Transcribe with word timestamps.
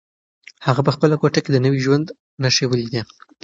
هغه 0.65 0.81
په 0.87 0.91
خپله 0.95 1.15
کوټه 1.21 1.39
کې 1.43 1.51
د 1.51 1.57
نوي 1.65 1.79
ژوند 1.85 2.07
نښې 2.41 2.65
ولیدلې. 2.67 3.01